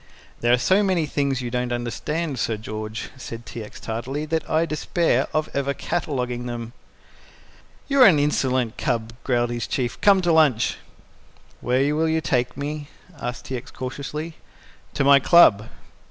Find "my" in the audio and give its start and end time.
15.03-15.19